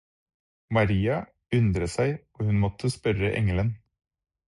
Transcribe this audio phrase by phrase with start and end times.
[0.77, 1.17] Maria
[1.57, 3.71] undret seg, og hun måtte spørre engelen: